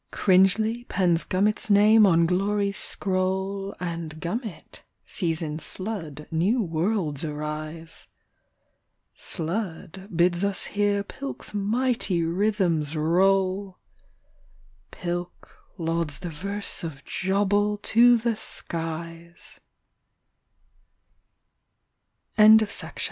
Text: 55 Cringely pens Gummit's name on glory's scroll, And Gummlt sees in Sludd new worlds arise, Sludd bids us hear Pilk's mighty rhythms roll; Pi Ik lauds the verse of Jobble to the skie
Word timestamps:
55 0.13 0.25
Cringely 0.25 0.87
pens 0.87 1.23
Gummit's 1.23 1.69
name 1.69 2.07
on 2.07 2.25
glory's 2.25 2.77
scroll, 2.79 3.75
And 3.79 4.19
Gummlt 4.19 4.81
sees 5.05 5.43
in 5.43 5.59
Sludd 5.59 6.25
new 6.31 6.59
worlds 6.63 7.23
arise, 7.23 8.07
Sludd 9.15 10.09
bids 10.17 10.43
us 10.43 10.65
hear 10.65 11.03
Pilk's 11.03 11.53
mighty 11.53 12.23
rhythms 12.23 12.97
roll; 12.97 13.77
Pi 14.89 15.07
Ik 15.11 15.47
lauds 15.77 16.17
the 16.17 16.31
verse 16.31 16.83
of 16.83 17.05
Jobble 17.05 17.77
to 17.83 18.17
the 18.17 18.31
skie 18.31 19.35